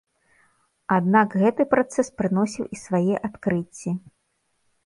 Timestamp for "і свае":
2.77-3.15